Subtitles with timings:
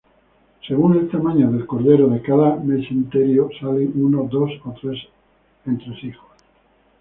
[0.67, 4.97] Según el tamaño del cordero, de cada mesenterio salen uno, dos o tres
[5.67, 6.25] entresijos.